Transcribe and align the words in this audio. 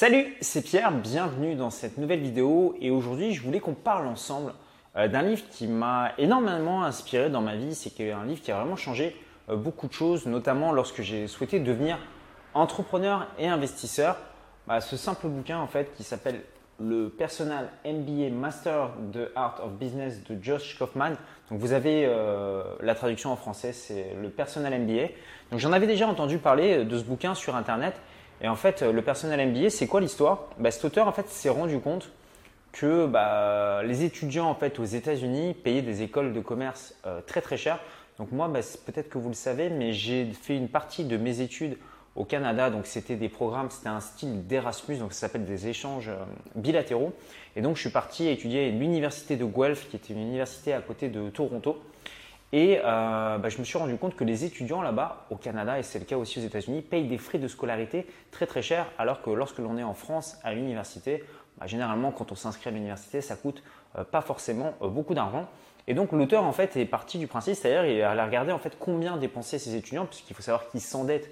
Salut, 0.00 0.34
c'est 0.40 0.62
Pierre, 0.62 0.92
bienvenue 0.92 1.56
dans 1.56 1.68
cette 1.68 1.98
nouvelle 1.98 2.20
vidéo 2.20 2.74
et 2.80 2.90
aujourd'hui 2.90 3.34
je 3.34 3.42
voulais 3.42 3.60
qu'on 3.60 3.74
parle 3.74 4.06
ensemble 4.06 4.54
euh, 4.96 5.08
d'un 5.08 5.20
livre 5.20 5.42
qui 5.50 5.66
m'a 5.66 6.12
énormément 6.16 6.84
inspiré 6.84 7.28
dans 7.28 7.42
ma 7.42 7.54
vie. 7.54 7.74
C'est 7.74 8.10
un 8.10 8.24
livre 8.24 8.40
qui 8.40 8.50
a 8.50 8.56
vraiment 8.56 8.76
changé 8.76 9.14
euh, 9.50 9.56
beaucoup 9.56 9.88
de 9.88 9.92
choses, 9.92 10.24
notamment 10.24 10.72
lorsque 10.72 11.02
j'ai 11.02 11.26
souhaité 11.26 11.60
devenir 11.60 11.98
entrepreneur 12.54 13.26
et 13.38 13.46
investisseur. 13.46 14.16
Bah, 14.66 14.80
ce 14.80 14.96
simple 14.96 15.28
bouquin 15.28 15.58
en 15.58 15.66
fait 15.66 15.92
qui 15.94 16.02
s'appelle 16.02 16.40
le 16.78 17.10
Personal 17.10 17.68
MBA 17.84 18.30
Master 18.30 18.92
de 19.12 19.30
Art 19.36 19.60
of 19.62 19.72
Business 19.72 20.24
de 20.24 20.42
Josh 20.42 20.78
Kaufman. 20.78 21.10
Donc 21.50 21.58
vous 21.58 21.74
avez 21.74 22.06
euh, 22.06 22.62
la 22.80 22.94
traduction 22.94 23.32
en 23.32 23.36
français, 23.36 23.74
c'est 23.74 24.16
le 24.18 24.30
Personal 24.30 24.80
MBA. 24.80 25.08
Donc 25.50 25.60
j'en 25.60 25.74
avais 25.74 25.86
déjà 25.86 26.08
entendu 26.08 26.38
parler 26.38 26.86
de 26.86 26.96
ce 26.96 27.04
bouquin 27.04 27.34
sur 27.34 27.54
internet 27.54 28.00
et 28.42 28.48
en 28.48 28.56
fait, 28.56 28.82
le 28.82 29.02
personnel 29.02 29.50
MBA, 29.50 29.70
c'est 29.70 29.86
quoi 29.86 30.00
l'histoire 30.00 30.46
bah, 30.58 30.70
Cet 30.70 30.84
auteur 30.84 31.06
en 31.06 31.12
fait, 31.12 31.28
s'est 31.28 31.50
rendu 31.50 31.78
compte 31.78 32.10
que 32.72 33.06
bah, 33.06 33.82
les 33.82 34.04
étudiants 34.04 34.48
en 34.48 34.54
fait, 34.54 34.78
aux 34.78 34.84
États-Unis 34.84 35.54
payaient 35.54 35.82
des 35.82 36.02
écoles 36.02 36.32
de 36.32 36.40
commerce 36.40 36.94
euh, 37.06 37.20
très 37.26 37.40
très 37.40 37.56
chères. 37.56 37.80
Donc 38.18 38.32
moi, 38.32 38.48
bah, 38.48 38.60
peut-être 38.86 39.08
que 39.08 39.18
vous 39.18 39.28
le 39.28 39.34
savez, 39.34 39.70
mais 39.70 39.92
j'ai 39.92 40.26
fait 40.26 40.56
une 40.56 40.68
partie 40.68 41.04
de 41.04 41.16
mes 41.16 41.40
études 41.40 41.76
au 42.16 42.24
Canada. 42.24 42.70
Donc 42.70 42.86
c'était 42.86 43.16
des 43.16 43.28
programmes, 43.28 43.70
c'était 43.70 43.88
un 43.88 44.00
style 44.00 44.46
d'Erasmus, 44.46 44.96
donc 44.96 45.12
ça 45.12 45.20
s'appelle 45.20 45.44
des 45.44 45.68
échanges 45.68 46.08
euh, 46.08 46.24
bilatéraux. 46.54 47.12
Et 47.56 47.62
donc 47.62 47.76
je 47.76 47.80
suis 47.80 47.90
parti 47.90 48.28
étudier 48.28 48.68
à 48.68 48.70
l'université 48.70 49.36
de 49.36 49.44
Guelph, 49.44 49.88
qui 49.88 49.96
était 49.96 50.12
une 50.12 50.20
université 50.20 50.72
à 50.72 50.80
côté 50.80 51.08
de 51.08 51.28
Toronto. 51.30 51.78
Et 52.52 52.80
euh, 52.84 53.38
bah, 53.38 53.48
je 53.48 53.58
me 53.58 53.64
suis 53.64 53.78
rendu 53.78 53.96
compte 53.96 54.16
que 54.16 54.24
les 54.24 54.44
étudiants 54.44 54.82
là-bas, 54.82 55.26
au 55.30 55.36
Canada, 55.36 55.78
et 55.78 55.82
c'est 55.82 56.00
le 56.00 56.04
cas 56.04 56.16
aussi 56.16 56.40
aux 56.40 56.42
États-Unis, 56.42 56.82
payent 56.82 57.06
des 57.06 57.18
frais 57.18 57.38
de 57.38 57.46
scolarité 57.46 58.06
très 58.32 58.46
très 58.46 58.62
chers, 58.62 58.86
alors 58.98 59.22
que 59.22 59.30
lorsque 59.30 59.58
l'on 59.58 59.78
est 59.78 59.84
en 59.84 59.94
France 59.94 60.36
à 60.42 60.52
l'université, 60.52 61.22
bah, 61.58 61.66
généralement 61.66 62.10
quand 62.10 62.32
on 62.32 62.34
s'inscrit 62.34 62.70
à 62.70 62.72
l'université, 62.72 63.20
ça 63.20 63.36
coûte 63.36 63.62
euh, 63.96 64.04
pas 64.04 64.20
forcément 64.20 64.74
euh, 64.82 64.88
beaucoup 64.88 65.14
d'argent. 65.14 65.46
Et 65.86 65.94
donc 65.94 66.10
l'auteur 66.12 66.42
en 66.42 66.52
fait 66.52 66.76
est 66.76 66.86
parti 66.86 67.18
du 67.18 67.28
principe, 67.28 67.54
c'est-à-dire 67.54 67.86
il 67.86 68.02
a 68.02 68.24
regardé 68.24 68.52
en 68.52 68.58
fait 68.58 68.76
combien 68.78 69.16
dépensaient 69.16 69.58
ces 69.58 69.74
étudiants, 69.74 70.06
puisqu'il 70.06 70.34
faut 70.34 70.42
savoir 70.42 70.68
qu'ils 70.68 70.82
s'endettent 70.82 71.30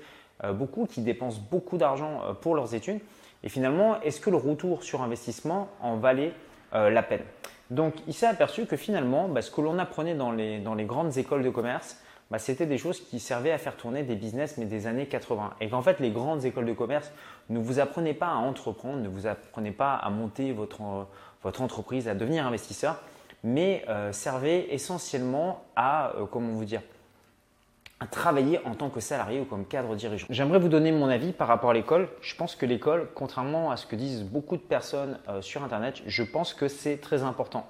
beaucoup, 0.54 0.86
qu'ils 0.86 1.04
dépensent 1.04 1.40
beaucoup 1.50 1.76
d'argent 1.76 2.22
pour 2.40 2.56
leurs 2.56 2.74
études. 2.74 3.00
Et 3.44 3.50
finalement, 3.50 4.00
est-ce 4.00 4.20
que 4.20 4.30
le 4.30 4.36
retour 4.36 4.82
sur 4.82 5.02
investissement 5.02 5.68
en 5.80 5.96
valait 5.96 6.32
la 6.72 7.02
peine? 7.02 7.22
Donc, 7.70 7.94
il 8.06 8.14
s'est 8.14 8.26
aperçu 8.26 8.66
que 8.66 8.76
finalement, 8.76 9.28
bah, 9.28 9.42
ce 9.42 9.50
que 9.50 9.60
l'on 9.60 9.78
apprenait 9.78 10.14
dans 10.14 10.32
les, 10.32 10.84
grandes 10.84 11.16
écoles 11.18 11.42
de 11.42 11.50
commerce, 11.50 11.98
bah, 12.30 12.38
c'était 12.38 12.66
des 12.66 12.78
choses 12.78 13.00
qui 13.00 13.20
servaient 13.20 13.52
à 13.52 13.58
faire 13.58 13.76
tourner 13.76 14.02
des 14.02 14.14
business, 14.14 14.56
mais 14.56 14.64
des 14.64 14.86
années 14.86 15.06
80. 15.06 15.54
Et 15.60 15.68
qu'en 15.68 15.82
fait, 15.82 16.00
les 16.00 16.10
grandes 16.10 16.44
écoles 16.44 16.66
de 16.66 16.72
commerce 16.72 17.12
ne 17.50 17.58
vous 17.58 17.78
apprenaient 17.78 18.14
pas 18.14 18.28
à 18.28 18.36
entreprendre, 18.36 18.98
ne 18.98 19.08
vous 19.08 19.26
apprenaient 19.26 19.70
pas 19.70 19.94
à 19.94 20.08
monter 20.08 20.52
votre, 20.52 20.80
entreprise, 21.44 22.08
à 22.08 22.14
devenir 22.14 22.46
investisseur, 22.46 23.02
mais 23.44 23.84
euh, 23.88 24.12
servaient 24.12 24.66
essentiellement 24.70 25.62
à, 25.76 26.16
euh, 26.16 26.26
comment 26.26 26.52
vous 26.52 26.64
dire, 26.64 26.82
à 28.00 28.06
travailler 28.06 28.60
en 28.64 28.74
tant 28.74 28.90
que 28.90 29.00
salarié 29.00 29.40
ou 29.40 29.44
comme 29.44 29.66
cadre 29.66 29.96
dirigeant. 29.96 30.26
J'aimerais 30.30 30.58
vous 30.58 30.68
donner 30.68 30.92
mon 30.92 31.08
avis 31.08 31.32
par 31.32 31.48
rapport 31.48 31.70
à 31.70 31.74
l'école. 31.74 32.08
Je 32.20 32.34
pense 32.36 32.54
que 32.54 32.64
l'école, 32.64 33.08
contrairement 33.14 33.70
à 33.70 33.76
ce 33.76 33.86
que 33.86 33.96
disent 33.96 34.22
beaucoup 34.22 34.56
de 34.56 34.62
personnes 34.62 35.18
euh, 35.28 35.42
sur 35.42 35.64
Internet, 35.64 36.02
je 36.06 36.22
pense 36.22 36.54
que 36.54 36.68
c'est 36.68 36.98
très 36.98 37.24
important. 37.24 37.66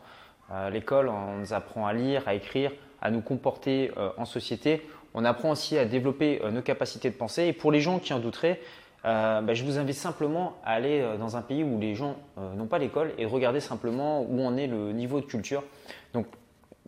Euh, 0.53 0.69
l'école, 0.69 1.09
on 1.09 1.39
nous 1.39 1.53
apprend 1.55 1.87
à 1.87 1.95
lire, 1.95 2.23
à 2.27 2.35
écrire, 2.35 2.73
à 3.01 3.11
nous 3.11 3.23
comporter 3.23 3.91
euh, 3.97 4.11
en 4.19 4.27
société. 4.27 4.87
On 5.15 5.25
apprend 5.25 5.51
aussi 5.51 5.79
à 5.79 5.87
développer 5.87 6.43
nos 6.53 6.61
capacités 6.61 7.09
de 7.09 7.15
pensée. 7.15 7.47
Et 7.47 7.53
pour 7.55 7.73
les 7.73 7.81
gens 7.81 7.99
qui 7.99 8.13
en 8.13 8.19
douteraient, 8.19 8.61
bah, 9.03 9.55
je 9.55 9.65
vous 9.65 9.79
invite 9.79 9.97
simplement 9.97 10.59
à 10.63 10.73
aller 10.73 11.03
dans 11.19 11.35
un 11.35 11.41
pays 11.41 11.65
où 11.65 11.81
les 11.81 11.95
gens 11.95 12.17
n'ont 12.37 12.67
pas 12.67 12.79
l'école 12.79 13.13
et 13.17 13.25
regarder 13.25 13.59
simplement 13.59 14.21
où 14.21 14.45
en 14.45 14.59
est 14.59 14.67
le 14.67 14.93
niveau 14.93 15.21
de 15.21 15.25
culture. 15.25 15.65
Donc 16.13 16.27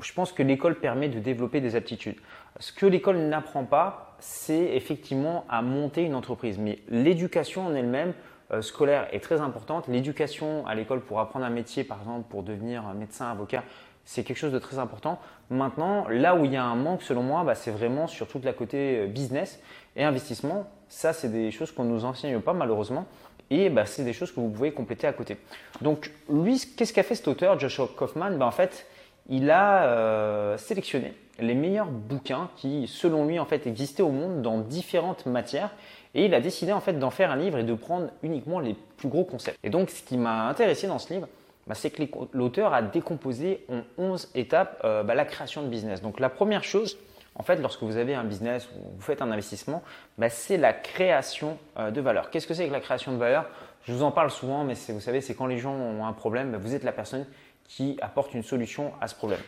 je 0.02 0.12
pense 0.12 0.32
que 0.32 0.42
l'école 0.42 0.76
permet 0.76 1.08
de 1.08 1.18
développer 1.18 1.60
des 1.60 1.76
aptitudes. 1.76 2.16
Ce 2.58 2.72
que 2.72 2.86
l'école 2.86 3.18
n'apprend 3.18 3.64
pas, 3.64 4.16
c'est 4.18 4.74
effectivement 4.74 5.44
à 5.48 5.62
monter 5.62 6.02
une 6.02 6.14
entreprise. 6.14 6.58
Mais 6.58 6.78
l'éducation 6.88 7.66
en 7.66 7.74
elle-même, 7.74 8.12
euh, 8.52 8.62
scolaire, 8.62 9.08
est 9.12 9.20
très 9.20 9.40
importante. 9.40 9.88
L'éducation 9.88 10.66
à 10.66 10.74
l'école 10.74 11.00
pour 11.00 11.20
apprendre 11.20 11.44
un 11.44 11.50
métier, 11.50 11.84
par 11.84 12.00
exemple, 12.00 12.28
pour 12.28 12.42
devenir 12.42 12.82
médecin, 12.94 13.30
avocat, 13.30 13.62
c'est 14.04 14.24
quelque 14.24 14.38
chose 14.38 14.52
de 14.52 14.58
très 14.58 14.78
important. 14.78 15.20
Maintenant, 15.50 16.08
là 16.08 16.34
où 16.34 16.44
il 16.44 16.52
y 16.52 16.56
a 16.56 16.64
un 16.64 16.74
manque, 16.74 17.02
selon 17.02 17.22
moi, 17.22 17.44
bah, 17.44 17.54
c'est 17.54 17.70
vraiment 17.70 18.06
sur 18.06 18.26
toute 18.26 18.44
la 18.44 18.52
côté 18.52 18.98
euh, 18.98 19.06
business 19.06 19.60
et 19.96 20.04
investissement. 20.04 20.68
Ça, 20.88 21.12
c'est 21.12 21.28
des 21.28 21.50
choses 21.50 21.70
qu'on 21.70 21.84
ne 21.84 21.90
nous 21.90 22.04
enseigne 22.04 22.40
pas, 22.40 22.52
malheureusement. 22.52 23.06
Et 23.50 23.68
bah, 23.68 23.86
c'est 23.86 24.04
des 24.04 24.12
choses 24.12 24.32
que 24.32 24.40
vous 24.40 24.50
pouvez 24.50 24.72
compléter 24.72 25.06
à 25.06 25.12
côté. 25.12 25.36
Donc, 25.80 26.10
lui, 26.28 26.60
qu'est-ce 26.76 26.92
qu'a 26.92 27.02
fait 27.02 27.14
cet 27.14 27.28
auteur, 27.28 27.58
Joshua 27.58 27.88
Kaufman? 27.96 28.36
Bah, 28.36 28.46
En 28.46 28.50
fait, 28.50 28.86
il 29.28 29.50
a 29.50 29.84
euh, 29.84 30.58
sélectionné 30.58 31.14
les 31.40 31.54
meilleurs 31.54 31.90
bouquins 31.90 32.50
qui, 32.56 32.86
selon 32.86 33.26
lui, 33.26 33.38
en 33.38 33.44
fait, 33.44 33.66
existaient 33.66 34.02
au 34.02 34.10
monde 34.10 34.42
dans 34.42 34.58
différentes 34.58 35.26
matières. 35.26 35.70
Et 36.14 36.24
il 36.24 36.34
a 36.34 36.40
décidé 36.40 36.72
en 36.72 36.80
fait 36.80 36.94
d'en 36.94 37.10
faire 37.10 37.30
un 37.30 37.36
livre 37.36 37.58
et 37.58 37.62
de 37.62 37.74
prendre 37.74 38.08
uniquement 38.22 38.58
les 38.58 38.74
plus 38.96 39.08
gros 39.08 39.24
concepts. 39.24 39.58
Et 39.62 39.70
donc, 39.70 39.90
ce 39.90 40.02
qui 40.02 40.16
m'a 40.16 40.48
intéressé 40.48 40.86
dans 40.86 40.98
ce 40.98 41.12
livre, 41.12 41.28
bah, 41.66 41.74
c'est 41.74 41.90
que 41.90 42.02
l'auteur 42.32 42.74
a 42.74 42.82
décomposé 42.82 43.64
en 43.68 43.82
11 43.96 44.30
étapes 44.34 44.80
euh, 44.84 45.02
bah, 45.02 45.14
la 45.14 45.24
création 45.24 45.62
de 45.62 45.68
business. 45.68 46.02
Donc, 46.02 46.18
la 46.18 46.28
première 46.28 46.64
chose, 46.64 46.98
en 47.36 47.42
fait, 47.42 47.56
lorsque 47.56 47.82
vous 47.82 47.96
avez 47.96 48.14
un 48.14 48.24
business 48.24 48.68
ou 48.74 48.90
vous 48.96 49.02
faites 49.02 49.22
un 49.22 49.30
investissement, 49.30 49.82
bah, 50.18 50.28
c'est 50.30 50.56
la 50.56 50.72
création 50.72 51.58
euh, 51.78 51.90
de 51.90 52.00
valeur. 52.00 52.30
Qu'est-ce 52.30 52.46
que 52.46 52.54
c'est 52.54 52.66
que 52.66 52.72
la 52.72 52.80
création 52.80 53.12
de 53.12 53.18
valeur? 53.18 53.46
Je 53.84 53.92
vous 53.92 54.02
en 54.02 54.10
parle 54.10 54.30
souvent, 54.30 54.64
mais 54.64 54.74
vous 54.88 55.00
savez, 55.00 55.20
c'est 55.20 55.34
quand 55.34 55.46
les 55.46 55.58
gens 55.58 55.72
ont 55.72 56.04
un 56.04 56.12
problème, 56.12 56.56
vous 56.56 56.74
êtes 56.74 56.84
la 56.84 56.92
personne 56.92 57.24
qui 57.68 57.96
apporte 58.02 58.34
une 58.34 58.42
solution 58.42 58.92
à 59.00 59.06
ce 59.06 59.14
problème. 59.14 59.40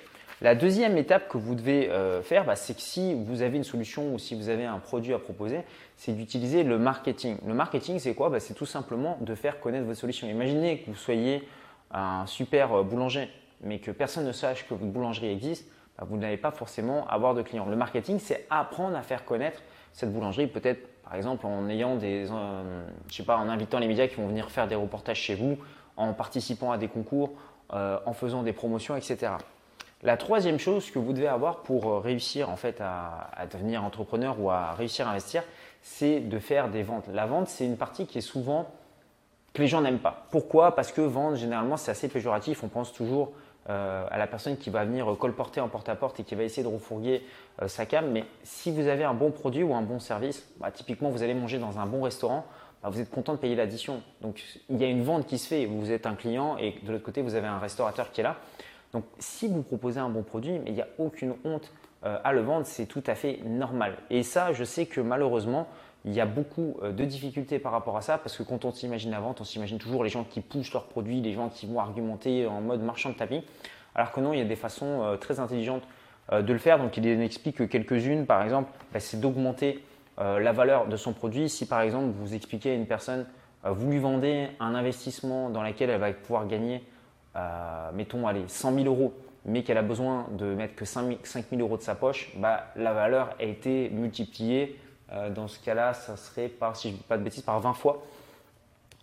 La 0.42 0.56
deuxième 0.56 0.98
étape 0.98 1.28
que 1.28 1.38
vous 1.38 1.54
devez 1.54 1.88
euh, 1.88 2.20
faire, 2.20 2.44
bah, 2.44 2.56
c'est 2.56 2.74
que 2.74 2.80
si 2.80 3.14
vous 3.14 3.42
avez 3.42 3.56
une 3.56 3.62
solution 3.62 4.12
ou 4.12 4.18
si 4.18 4.34
vous 4.34 4.48
avez 4.48 4.64
un 4.64 4.80
produit 4.80 5.14
à 5.14 5.20
proposer, 5.20 5.60
c'est 5.96 6.10
d'utiliser 6.10 6.64
le 6.64 6.80
marketing. 6.80 7.36
Le 7.46 7.54
marketing, 7.54 8.00
c'est 8.00 8.12
quoi? 8.12 8.28
Bah, 8.28 8.40
C'est 8.40 8.54
tout 8.54 8.66
simplement 8.66 9.18
de 9.20 9.36
faire 9.36 9.60
connaître 9.60 9.86
votre 9.86 10.00
solution. 10.00 10.26
Imaginez 10.26 10.80
que 10.80 10.90
vous 10.90 10.96
soyez 10.96 11.46
un 11.92 12.26
super 12.26 12.72
euh, 12.72 12.82
boulanger, 12.82 13.28
mais 13.60 13.78
que 13.78 13.92
personne 13.92 14.26
ne 14.26 14.32
sache 14.32 14.66
que 14.66 14.74
votre 14.74 14.90
boulangerie 14.90 15.30
existe, 15.30 15.70
bah, 15.96 16.06
vous 16.10 16.16
n'allez 16.16 16.38
pas 16.38 16.50
forcément 16.50 17.06
avoir 17.06 17.36
de 17.36 17.42
clients. 17.42 17.66
Le 17.66 17.76
marketing, 17.76 18.18
c'est 18.18 18.44
apprendre 18.50 18.96
à 18.96 19.02
faire 19.02 19.24
connaître 19.24 19.62
cette 19.92 20.12
boulangerie, 20.12 20.48
peut-être 20.48 20.88
par 21.04 21.14
exemple 21.14 21.46
en 21.46 21.68
ayant 21.68 21.94
des, 21.94 22.28
euh, 22.32 22.82
je 23.06 23.14
sais 23.14 23.22
pas, 23.22 23.36
en 23.36 23.48
invitant 23.48 23.78
les 23.78 23.86
médias 23.86 24.08
qui 24.08 24.16
vont 24.16 24.26
venir 24.26 24.50
faire 24.50 24.66
des 24.66 24.74
reportages 24.74 25.20
chez 25.20 25.36
vous, 25.36 25.56
en 25.96 26.12
participant 26.14 26.72
à 26.72 26.78
des 26.78 26.88
concours, 26.88 27.30
en 27.70 28.12
faisant 28.12 28.42
des 28.42 28.52
promotions, 28.52 28.96
etc. 28.96 29.32
La 30.04 30.16
troisième 30.16 30.58
chose 30.58 30.90
que 30.90 30.98
vous 30.98 31.12
devez 31.12 31.28
avoir 31.28 31.62
pour 31.62 31.86
euh, 31.86 31.98
réussir 32.00 32.50
en 32.50 32.56
fait 32.56 32.80
à, 32.80 33.30
devenir 33.52 33.84
entrepreneur 33.84 34.40
ou 34.40 34.50
à 34.50 34.72
réussir 34.72 35.06
à 35.06 35.12
investir, 35.12 35.44
c'est 35.80 36.18
de 36.18 36.38
faire 36.40 36.70
des 36.70 36.82
ventes. 36.82 37.04
La 37.12 37.26
vente, 37.26 37.48
c'est 37.48 37.64
une 37.64 37.76
partie 37.76 38.06
qui 38.06 38.18
est 38.18 38.22
souvent 38.22 38.68
que 39.52 39.62
les 39.62 39.68
gens 39.68 39.80
n'aiment 39.80 40.00
pas. 40.00 40.26
Pourquoi? 40.32 40.74
Parce 40.74 40.90
que 40.90 41.02
vendre, 41.02 41.36
généralement, 41.36 41.76
c'est 41.76 41.92
assez 41.92 42.08
péjoratif. 42.08 42.64
On 42.64 42.68
pense 42.68 42.92
toujours 42.92 43.32
euh, 43.70 44.04
à 44.10 44.18
la 44.18 44.26
personne 44.26 44.56
qui 44.56 44.70
va 44.70 44.84
venir 44.84 45.06
colporter 45.20 45.60
en 45.60 45.68
porte-à-porte 45.68 46.18
et 46.18 46.24
qui 46.24 46.34
va 46.34 46.42
essayer 46.42 46.64
de 46.64 46.72
refourguer 46.72 47.22
sa 47.68 47.86
cam. 47.86 48.10
Mais 48.10 48.24
si 48.42 48.72
vous 48.72 48.88
avez 48.88 49.04
un 49.04 49.14
bon 49.14 49.30
produit 49.30 49.62
ou 49.62 49.72
un 49.72 49.82
bon 49.82 50.00
service, 50.00 50.48
bah, 50.58 50.72
typiquement, 50.72 51.10
vous 51.10 51.22
allez 51.22 51.34
manger 51.34 51.58
dans 51.58 51.78
un 51.78 51.86
bon 51.86 52.02
restaurant, 52.02 52.44
bah, 52.82 52.88
vous 52.90 53.00
êtes 53.00 53.10
content 53.10 53.34
de 53.34 53.38
payer 53.38 53.54
l'addition. 53.54 54.02
Donc 54.20 54.42
il 54.68 54.78
y 54.78 54.84
a 54.84 54.88
une 54.88 55.04
vente 55.04 55.26
qui 55.26 55.38
se 55.38 55.46
fait, 55.46 55.66
vous 55.66 55.92
êtes 55.92 56.06
un 56.06 56.14
client 56.14 56.56
et 56.58 56.74
de 56.82 56.90
l'autre 56.90 57.04
côté 57.04 57.22
vous 57.22 57.36
avez 57.36 57.46
un 57.46 57.58
restaurateur 57.58 58.10
qui 58.10 58.20
est 58.20 58.24
là. 58.24 58.38
Donc 58.92 59.04
si 59.18 59.48
vous 59.48 59.62
proposez 59.62 60.00
un 60.00 60.10
bon 60.10 60.22
produit, 60.22 60.58
mais 60.58 60.70
il 60.70 60.74
n'y 60.74 60.82
a 60.82 60.88
aucune 60.98 61.34
honte 61.44 61.72
euh, 62.04 62.18
à 62.24 62.32
le 62.32 62.42
vendre, 62.42 62.66
c'est 62.66 62.86
tout 62.86 63.02
à 63.06 63.14
fait 63.14 63.40
normal. 63.44 63.96
Et 64.10 64.22
ça, 64.22 64.52
je 64.52 64.64
sais 64.64 64.86
que 64.86 65.00
malheureusement, 65.00 65.68
il 66.04 66.12
y 66.12 66.20
a 66.20 66.26
beaucoup 66.26 66.76
euh, 66.82 66.92
de 66.92 67.04
difficultés 67.04 67.58
par 67.58 67.72
rapport 67.72 67.96
à 67.96 68.02
ça 68.02 68.18
parce 68.18 68.36
que 68.36 68.42
quand 68.42 68.64
on 68.64 68.72
s'imagine 68.72 69.10
la 69.10 69.20
vente, 69.20 69.40
on 69.40 69.44
s'imagine 69.44 69.78
toujours 69.78 70.04
les 70.04 70.10
gens 70.10 70.24
qui 70.24 70.40
poussent 70.40 70.72
leurs 70.72 70.86
produits, 70.86 71.20
les 71.20 71.32
gens 71.32 71.48
qui 71.48 71.66
vont 71.66 71.80
argumenter 71.80 72.46
en 72.46 72.60
mode 72.60 72.82
marchand 72.82 73.10
de 73.10 73.14
tapis. 73.14 73.42
Alors 73.94 74.12
que 74.12 74.20
non, 74.20 74.32
il 74.32 74.40
y 74.40 74.42
a 74.42 74.46
des 74.46 74.56
façons 74.56 75.02
euh, 75.02 75.16
très 75.16 75.40
intelligentes 75.40 75.84
de 76.30 76.52
le 76.52 76.58
faire. 76.58 76.78
Donc 76.78 76.96
il 76.96 77.06
en 77.06 77.20
explique 77.20 77.68
quelques-unes. 77.68 78.26
Par 78.26 78.42
exemple, 78.42 78.70
bah, 78.92 79.00
c'est 79.00 79.20
d'augmenter 79.20 79.84
la 80.18 80.52
valeur 80.52 80.86
de 80.86 80.96
son 80.96 81.12
produit. 81.12 81.48
Si 81.48 81.66
par 81.66 81.80
exemple 81.80 82.12
vous 82.14 82.34
expliquez 82.34 82.70
à 82.70 82.74
une 82.74 82.86
personne, 82.86 83.26
vous 83.64 83.90
lui 83.90 83.98
vendez 83.98 84.46
un 84.60 84.76
investissement 84.76 85.50
dans 85.50 85.62
lequel 85.62 85.90
elle 85.90 86.00
va 86.00 86.12
pouvoir 86.12 86.46
gagner, 86.46 86.84
euh, 87.36 87.90
mettons, 87.92 88.26
allez, 88.26 88.44
100 88.46 88.74
000 88.74 88.86
euros, 88.86 89.14
mais 89.44 89.62
qu'elle 89.62 89.78
a 89.78 89.82
besoin 89.82 90.26
de 90.32 90.54
mettre 90.54 90.74
que 90.74 90.84
5 90.84 91.18
000 91.24 91.60
euros 91.60 91.76
de 91.76 91.82
sa 91.82 91.94
poche, 91.94 92.32
bah, 92.36 92.66
la 92.76 92.92
valeur 92.92 93.34
a 93.38 93.44
été 93.44 93.90
multipliée. 93.90 94.78
dans 95.34 95.48
ce 95.48 95.58
cas-là, 95.60 95.94
ça 95.94 96.16
serait 96.16 96.48
par, 96.48 96.76
si 96.76 96.88
je 96.88 96.94
ne 96.94 96.98
dis 96.98 97.04
pas 97.04 97.18
de 97.18 97.22
bêtises, 97.22 97.42
par 97.42 97.60
20 97.60 97.74
fois. 97.74 98.02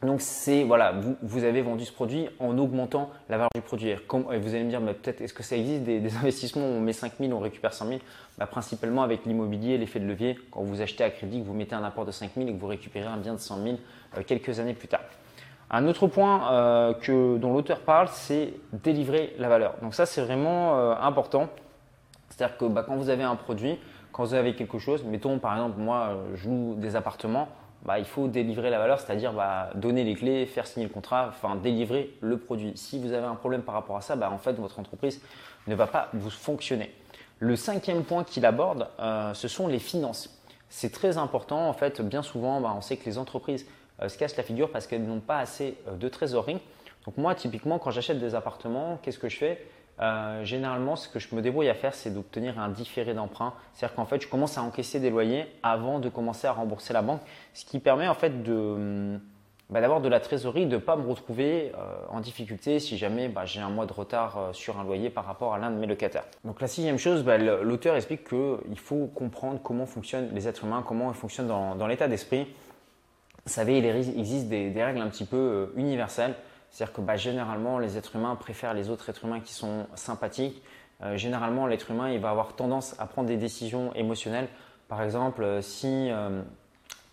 Donc 0.01 0.21
c'est 0.21 0.63
voilà, 0.63 0.93
vous, 1.21 1.43
avez 1.43 1.61
vendu 1.61 1.83
ce 1.83 1.91
produit 1.91 2.29
en 2.39 2.57
augmentant 2.57 3.09
la 3.27 3.35
valeur 3.35 3.49
du 3.53 3.61
produit. 3.61 3.93
Comme, 4.07 4.23
vous 4.23 4.55
allez 4.55 4.63
me 4.63 4.69
dire, 4.69 4.81
peut-être 4.81 5.19
est-ce 5.19 5.33
que 5.33 5.43
ça 5.43 5.57
existe 5.57 5.83
des, 5.83 6.15
investissements 6.21 6.63
où 6.63 6.75
on 6.75 6.79
met 6.79 6.93
5 6.93 7.13
000, 7.19 7.33
on 7.33 7.39
récupère 7.39 7.73
100 7.73 7.87
000 7.87 7.99
bah, 8.37 8.47
Principalement 8.47 9.03
avec 9.03 9.25
l'immobilier, 9.25 9.77
l'effet 9.77 9.99
de 9.99 10.05
levier. 10.05 10.39
Quand 10.51 10.61
vous 10.61 10.79
achetez 10.79 11.03
à 11.03 11.09
crédit, 11.09 11.41
que 11.41 11.45
vous 11.45 11.53
mettez 11.53 11.75
un 11.75 11.83
apport 11.83 12.05
de 12.05 12.11
5 12.11 12.31
000 12.33 12.47
et 12.47 12.53
que 12.53 12.59
vous 12.59 12.67
récupérez 12.67 13.07
un 13.07 13.17
bien 13.17 13.33
de 13.33 13.39
100 13.39 13.61
000 13.61 13.75
euh, 14.17 14.23
quelques 14.25 14.57
années 14.59 14.73
plus 14.73 14.87
tard. 14.87 15.01
Un 15.71 15.87
autre 15.87 16.07
point 16.07 16.51
euh, 16.51 16.93
que, 16.93 17.37
dont 17.37 17.53
l'auteur 17.53 17.81
parle, 17.81 18.07
c'est 18.11 18.53
délivrer 18.73 19.35
la 19.37 19.49
valeur. 19.49 19.75
Donc 19.81 19.93
ça, 19.93 20.05
c'est 20.05 20.21
vraiment 20.21 20.77
euh, 20.77 20.95
important. 20.99 21.47
C'est-à-dire 22.29 22.57
que 22.57 22.65
bah, 22.65 22.83
quand 22.87 22.95
vous 22.95 23.09
avez 23.09 23.23
un 23.23 23.35
produit, 23.35 23.77
quand 24.11 24.23
vous 24.23 24.33
avez 24.33 24.55
quelque 24.55 24.79
chose, 24.79 25.03
mettons 25.03 25.37
par 25.39 25.53
exemple, 25.53 25.79
moi, 25.79 26.17
je 26.35 26.49
loue 26.49 26.75
des 26.75 26.95
appartements, 26.95 27.49
bah, 27.85 27.97
il 27.97 28.05
faut 28.05 28.27
délivrer 28.27 28.69
la 28.69 28.77
valeur, 28.77 28.99
c'est-à-dire 28.99 29.33
bah, 29.33 29.69
donner 29.75 30.03
les 30.03 30.15
clés, 30.15 30.45
faire 30.45 30.67
signer 30.67 30.87
le 30.87 30.93
contrat, 30.93 31.27
enfin 31.29 31.55
délivrer 31.55 32.13
le 32.21 32.37
produit. 32.37 32.73
Si 32.75 32.99
vous 32.99 33.13
avez 33.13 33.25
un 33.25 33.35
problème 33.35 33.61
par 33.61 33.75
rapport 33.75 33.95
à 33.95 34.01
ça, 34.01 34.17
en 34.29 34.37
fait, 34.37 34.53
votre 34.53 34.79
entreprise 34.79 35.21
ne 35.67 35.75
va 35.75 35.87
pas 35.87 36.09
vous 36.13 36.29
fonctionner. 36.29 36.93
Le 37.39 37.55
cinquième 37.55 38.03
point 38.03 38.25
qu'il 38.25 38.45
aborde, 38.45 38.87
euh, 38.99 39.33
ce 39.33 39.47
sont 39.47 39.67
les 39.67 39.79
finances. 39.79 40.41
C'est 40.67 40.91
très 40.91 41.17
important. 41.17 41.69
En 41.69 41.73
fait, 41.73 42.01
bien 42.01 42.21
souvent, 42.21 42.61
on 42.61 42.81
sait 42.81 42.97
que 42.97 43.05
les 43.05 43.17
entreprises 43.17 43.65
euh, 43.65 43.78
se 44.07 44.17
cassent 44.17 44.37
la 44.37 44.43
figure 44.43 44.71
parce 44.71 44.87
qu'elles 44.87 45.05
n'ont 45.05 45.19
pas 45.19 45.39
assez 45.39 45.75
euh, 45.87 45.95
de 45.95 46.07
trésorerie. 46.07 46.59
Donc 47.05 47.17
moi, 47.17 47.35
typiquement, 47.35 47.79
quand 47.79 47.91
j'achète 47.91 48.19
des 48.19 48.35
appartements, 48.35 48.99
qu'est-ce 49.01 49.19
que 49.19 49.29
je 49.29 49.37
fais? 49.37 49.65
Euh, 49.99 50.45
généralement, 50.45 50.95
ce 50.95 51.09
que 51.09 51.19
je 51.19 51.35
me 51.35 51.41
débrouille 51.41 51.67
à 51.67 51.73
faire, 51.73 51.93
c'est 51.93 52.13
d'obtenir 52.13 52.59
un 52.59 52.69
différé 52.69 53.13
d'emprunt. 53.13 53.53
C'est-à-dire 53.73 53.95
qu'en 53.95 54.05
fait, 54.05 54.21
je 54.21 54.27
commence 54.27 54.57
à 54.57 54.61
encaisser 54.61 54.99
des 54.99 55.09
loyers 55.09 55.45
avant 55.63 55.99
de 55.99 56.07
commencer 56.07 56.47
à 56.47 56.53
rembourser 56.53 56.93
la 56.93 57.01
banque, 57.01 57.21
ce 57.53 57.65
qui 57.65 57.79
permet 57.79 58.07
en 58.07 58.13
fait 58.13 58.31
bah, 59.69 59.81
d'avoir 59.81 59.99
de 59.99 60.07
la 60.07 60.21
trésorerie, 60.21 60.67
de 60.67 60.75
ne 60.75 60.81
pas 60.81 60.95
me 60.95 61.05
retrouver 61.05 61.73
en 62.09 62.21
difficulté 62.21 62.79
si 62.79 62.97
jamais 62.97 63.27
bah, 63.27 63.43
j'ai 63.43 63.59
un 63.59 63.69
mois 63.69 63.85
de 63.85 63.91
retard 63.91 64.51
sur 64.53 64.79
un 64.79 64.85
loyer 64.85 65.09
par 65.09 65.25
rapport 65.25 65.53
à 65.53 65.59
l'un 65.59 65.69
de 65.69 65.75
mes 65.75 65.87
locataires. 65.87 66.23
Donc 66.45 66.61
la 66.61 66.67
sixième 66.67 66.97
chose, 66.97 67.23
bah, 67.23 67.37
l'auteur 67.37 67.97
explique 67.97 68.23
qu'il 68.23 68.79
faut 68.79 69.07
comprendre 69.07 69.59
comment 69.61 69.85
fonctionnent 69.85 70.29
les 70.33 70.47
êtres 70.47 70.63
humains, 70.63 70.81
comment 70.87 71.11
ils 71.11 71.17
fonctionnent 71.17 71.47
dans 71.47 71.87
l'état 71.87 72.07
d'esprit. 72.07 72.47
Vous 73.45 73.53
savez, 73.53 73.79
il 73.79 73.85
existe 73.85 74.47
des, 74.47 74.83
règles 74.83 75.01
un 75.01 75.07
petit 75.07 75.25
peu 75.25 75.37
euh, 75.37 75.65
universelles. 75.75 76.35
C'est-à-dire 76.69 76.93
que 76.93 77.01
bah, 77.01 77.15
généralement, 77.15 77.79
les 77.79 77.97
êtres 77.97 78.15
humains 78.15 78.35
préfèrent 78.35 78.73
les 78.73 78.89
autres 78.89 79.09
êtres 79.09 79.25
humains 79.25 79.39
qui 79.39 79.53
sont 79.53 79.87
sympathiques. 79.95 80.61
Euh, 81.01 81.17
généralement, 81.17 81.65
l'être 81.65 81.89
humain, 81.91 82.11
il 82.11 82.19
va 82.19 82.29
avoir 82.29 82.55
tendance 82.55 82.95
à 82.99 83.05
prendre 83.05 83.27
des 83.27 83.37
décisions 83.37 83.93
émotionnelles. 83.95 84.47
Par 84.87 85.01
exemple, 85.01 85.43
euh, 85.43 85.61
si 85.61 86.09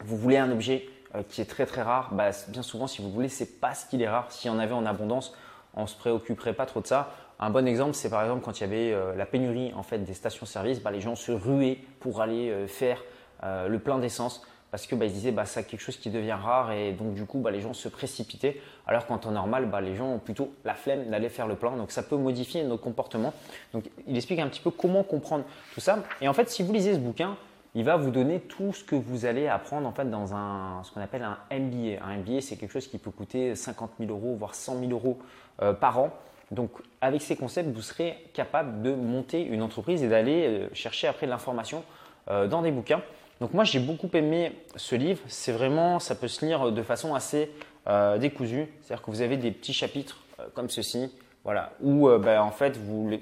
vous 0.05 0.17
voulez 0.17 0.37
un 0.37 0.51
objet 0.51 0.89
qui 1.29 1.41
est 1.41 1.47
très 1.47 1.65
très 1.65 1.83
rare, 1.83 2.13
bah, 2.13 2.31
bien 2.49 2.63
souvent, 2.63 2.87
si 2.87 3.01
vous 3.01 3.11
voulez, 3.11 3.29
c'est 3.29 3.61
pas 3.61 3.75
ce 3.75 3.87
qu'il 3.87 4.03
est 4.03 4.09
rare. 4.09 4.31
S'il 4.31 4.51
y 4.51 4.55
en 4.55 4.59
avait 4.59 4.75
en 4.75 4.85
abondance, 4.85 5.35
on 5.75 5.83
ne 5.83 5.87
se 5.87 5.97
préoccuperait 5.97 6.53
pas 6.53 6.67
trop 6.67 6.81
de 6.81 6.87
ça. 6.87 7.15
Un 7.39 7.51
bon 7.51 7.67
exemple, 7.67 7.95
c'est 7.95 8.11
par 8.11 8.23
exemple 8.23 8.43
quand 8.43 8.61
il 8.61 8.63
y 8.63 8.65
avait 8.65 9.17
la 9.17 9.25
pénurie 9.25 9.73
en 9.75 9.83
fait 9.83 9.99
des 9.99 10.15
stations-service, 10.15 10.83
bah, 10.83 10.91
les 10.91 11.01
gens 11.01 11.15
se 11.15 11.33
ruaient 11.33 11.79
pour 12.01 12.21
aller 12.21 12.67
faire 12.67 13.03
le 13.43 13.79
plein 13.79 13.99
d'essence 13.99 14.43
parce 14.77 14.87
que 14.87 14.95
bah, 14.95 15.07
ils 15.07 15.13
disaient 15.13 15.33
bah, 15.33 15.47
c'est 15.47 15.67
quelque 15.67 15.81
chose 15.81 15.97
qui 15.97 16.11
devient 16.11 16.37
rare 16.39 16.71
et 16.71 16.93
donc 16.93 17.15
du 17.15 17.25
coup 17.25 17.39
bah, 17.39 17.51
les 17.51 17.63
gens 17.63 17.73
se 17.73 17.89
précipitaient 17.89 18.61
alors 18.87 19.07
qu'en 19.07 19.17
temps 19.17 19.31
normal 19.31 19.71
bah, 19.71 19.81
les 19.81 19.97
gens 19.97 20.07
ont 20.13 20.19
plutôt 20.19 20.53
la 20.67 20.75
flemme 20.75 21.09
d'aller 21.09 21.31
faire 21.31 21.47
le 21.47 21.55
plein 21.55 21.75
donc 21.79 21.91
ça 21.91 22.03
peut 22.03 22.19
modifier 22.19 22.63
nos 22.63 22.77
comportements 22.77 23.33
donc 23.73 23.85
il 24.07 24.15
explique 24.15 24.39
un 24.39 24.49
petit 24.49 24.61
peu 24.61 24.71
comment 24.71 25.03
comprendre 25.03 25.45
tout 25.73 25.81
ça 25.81 26.01
et 26.21 26.29
en 26.29 26.35
fait 26.35 26.51
si 26.51 26.63
vous 26.63 26.75
lisez 26.75 26.93
ce 26.93 26.99
bouquin 26.99 27.39
il 27.75 27.85
va 27.85 27.97
vous 27.97 28.11
donner 28.11 28.39
tout 28.39 28.75
ce 28.75 28.85
que 28.85 28.95
vous 28.95 29.25
allez 29.25 29.49
apprendre 29.49 29.89
en 29.89 29.93
fait 29.93 30.11
dans 30.11 30.35
un, 30.35 30.83
ce 30.85 30.93
qu'on 30.93 31.01
appelle 31.01 31.23
un 31.23 31.39
MBA. 31.51 32.03
Un 32.05 32.19
MBA, 32.19 32.43
c'est 32.43 32.57
quelque 32.57 32.73
chose 32.73 32.87
qui 32.87 32.97
peut 32.97 33.11
coûter 33.11 33.55
50 33.55 33.93
000 33.99 34.11
euros, 34.11 34.35
voire 34.35 34.55
100 34.55 34.81
000 34.81 34.93
euros 34.93 35.19
euh, 35.61 35.75
par 35.75 35.99
an. 35.99 36.11
Donc, 36.51 36.71
avec 37.03 37.21
ces 37.21 37.37
concepts, 37.37 37.69
vous 37.69 37.83
serez 37.83 38.17
capable 38.33 38.81
de 38.81 38.95
monter 38.95 39.43
une 39.43 39.61
entreprise 39.61 40.03
et 40.03 40.09
d'aller 40.09 40.47
euh, 40.47 40.69
chercher 40.73 41.07
après 41.07 41.27
de 41.27 41.31
l'information 41.31 41.85
euh, 42.31 42.47
dans 42.47 42.63
des 42.63 42.71
bouquins. 42.71 43.03
Donc 43.41 43.53
moi 43.53 43.65
j'ai 43.65 43.81
beaucoup 43.81 44.11
aimé 44.15 44.53
ce 44.77 44.95
livre. 44.95 45.21
C'est 45.27 45.53
vraiment, 45.53 45.99
ça 45.99 46.15
peut 46.15 46.29
se 46.29 46.45
lire 46.45 46.73
de 46.73 46.83
façon 46.83 47.15
assez 47.15 47.51
euh, 47.87 48.19
décousue. 48.19 48.67
C'est-à-dire 48.83 49.05
que 49.05 49.11
vous 49.11 49.21
avez 49.21 49.37
des 49.37 49.51
petits 49.51 49.75
chapitres 49.75 50.23
euh, 50.41 50.47
comme 50.55 50.71
ceci, 50.71 51.13
voilà, 51.45 51.73
où 51.81 52.09
euh, 52.09 52.19
ben, 52.19 52.41
en 52.41 52.51
fait 52.51 52.79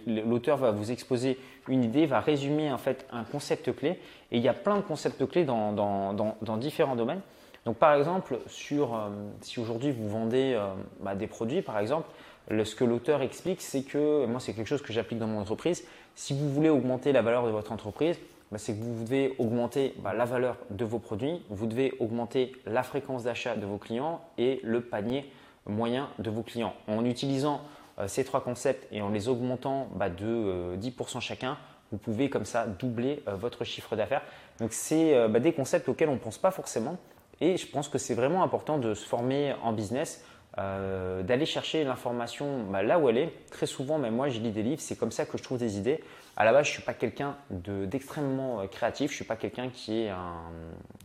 l'auteur 0.06 0.56
va 0.56 0.70
vous 0.70 0.92
exposer 0.92 1.38
une 1.68 1.82
idée, 1.82 2.06
va 2.06 2.20
résumer 2.20 2.72
en 2.72 2.78
fait 2.78 3.06
un 3.12 3.24
concept 3.24 3.74
clé. 3.74 3.98
Et 4.30 4.38
il 4.38 4.42
y 4.42 4.48
a 4.48 4.54
plein 4.54 4.76
de 4.76 4.82
concepts 4.82 5.26
clés 5.26 5.44
dans, 5.44 5.72
dans, 5.72 6.56
différents 6.56 6.96
domaines. 6.96 7.20
Donc 7.64 7.76
par 7.76 7.94
exemple, 7.94 8.38
sur, 8.46 8.98
si 9.40 9.58
aujourd'hui 9.58 9.90
vous 9.90 10.08
vendez 10.08 10.58
bah, 11.00 11.14
des 11.14 11.26
produits, 11.26 11.62
par 11.62 11.78
exemple, 11.78 12.08
ce 12.50 12.74
que 12.74 12.84
l'auteur 12.84 13.22
explique, 13.22 13.62
c'est 13.62 13.82
que 13.82 14.26
moi 14.26 14.40
c'est 14.40 14.52
quelque 14.52 14.66
chose 14.66 14.82
que 14.82 14.92
j'applique 14.92 15.18
dans 15.18 15.26
mon 15.26 15.40
entreprise. 15.40 15.84
Si 16.16 16.32
vous 16.32 16.48
voulez 16.48 16.68
augmenter 16.68 17.12
la 17.12 17.22
valeur 17.22 17.44
de 17.44 17.50
votre 17.50 17.72
entreprise, 17.72 18.16
bah, 18.52 18.58
c'est 18.58 18.74
que 18.74 18.82
vous 18.82 19.04
devez 19.04 19.34
augmenter 19.38 19.94
bah, 19.98 20.14
la 20.14 20.24
valeur 20.24 20.56
de 20.70 20.84
vos 20.84 21.00
produits, 21.00 21.42
vous 21.50 21.66
devez 21.66 21.92
augmenter 21.98 22.52
la 22.66 22.82
fréquence 22.84 23.24
d'achat 23.24 23.56
de 23.56 23.66
vos 23.66 23.78
clients 23.78 24.20
et 24.38 24.60
le 24.62 24.80
panier 24.80 25.30
moyen 25.66 26.08
de 26.18 26.30
vos 26.30 26.42
clients. 26.42 26.74
En 26.86 27.04
utilisant 27.04 27.62
euh, 27.98 28.06
ces 28.06 28.24
trois 28.24 28.42
concepts 28.42 28.86
et 28.92 29.02
en 29.02 29.08
les 29.08 29.28
augmentant 29.28 29.88
bah, 29.96 30.08
de 30.08 30.76
10% 30.80 31.16
euh, 31.16 31.20
chacun, 31.20 31.58
vous 31.90 31.98
pouvez 31.98 32.30
comme 32.30 32.44
ça 32.44 32.66
doubler 32.66 33.22
euh, 33.26 33.34
votre 33.34 33.64
chiffre 33.64 33.96
d'affaires. 33.96 34.22
Donc 34.60 34.72
c'est 34.72 35.28
des 35.40 35.52
concepts 35.52 35.88
auxquels 35.88 36.08
on 36.08 36.14
ne 36.14 36.18
pense 36.18 36.38
pas 36.38 36.52
forcément 36.52 36.96
et 37.40 37.56
je 37.56 37.66
pense 37.66 37.88
que 37.88 37.98
c'est 37.98 38.14
vraiment 38.14 38.44
important 38.44 38.78
de 38.78 38.94
se 38.94 39.04
former 39.04 39.54
en 39.64 39.72
business. 39.72 40.24
D'aller 40.56 41.46
chercher 41.46 41.82
l'information 41.82 42.70
là 42.70 42.98
où 42.98 43.08
elle 43.08 43.18
est. 43.18 43.32
Très 43.50 43.66
souvent, 43.66 43.98
même 43.98 44.14
moi, 44.14 44.28
je 44.28 44.38
lis 44.38 44.52
des 44.52 44.62
livres, 44.62 44.80
c'est 44.80 44.96
comme 44.96 45.10
ça 45.10 45.26
que 45.26 45.36
je 45.36 45.42
trouve 45.42 45.58
des 45.58 45.78
idées 45.78 46.00
à 46.36 46.44
la 46.44 46.52
base, 46.52 46.66
je 46.66 46.70
ne 46.70 46.74
suis 46.74 46.82
pas 46.82 46.94
quelqu'un 46.94 47.36
d'extrêmement 47.50 48.60
euh, 48.60 48.66
créatif, 48.66 49.10
je 49.10 49.14
ne 49.14 49.16
suis 49.16 49.24
pas 49.24 49.36
quelqu'un 49.36 49.68
qui 49.68 50.00
est 50.00 50.10